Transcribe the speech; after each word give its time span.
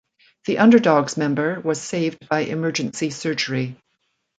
The 0.47 0.57
Underdogs 0.57 1.15
member 1.15 1.59
was 1.59 1.79
saved 1.79 2.27
by 2.27 2.39
emergency 2.39 3.11
surgery. 3.11 3.77